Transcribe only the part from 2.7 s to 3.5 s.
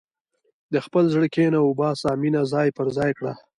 پر ځای کړه.